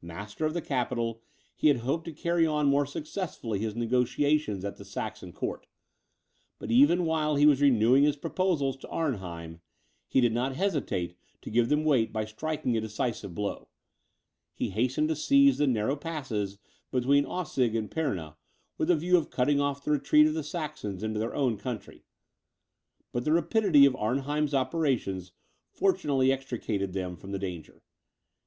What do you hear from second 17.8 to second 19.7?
Pirna, with a view of cutting